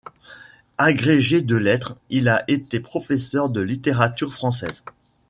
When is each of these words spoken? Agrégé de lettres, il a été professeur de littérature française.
Agrégé 0.79 1.43
de 1.43 1.55
lettres, 1.55 1.95
il 2.09 2.27
a 2.27 2.43
été 2.49 2.79
professeur 2.79 3.49
de 3.51 3.61
littérature 3.61 4.33
française. 4.33 4.83